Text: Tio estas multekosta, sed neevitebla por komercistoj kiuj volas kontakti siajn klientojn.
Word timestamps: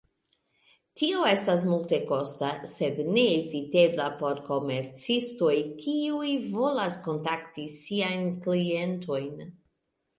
Tio 1.01 1.19
estas 1.31 1.65
multekosta, 1.73 2.49
sed 2.71 3.03
neevitebla 3.19 4.09
por 4.23 4.43
komercistoj 4.49 5.53
kiuj 5.85 6.35
volas 6.59 7.01
kontakti 7.09 7.71
siajn 7.81 8.29
klientojn. 8.49 9.43